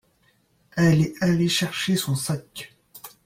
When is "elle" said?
0.75-1.01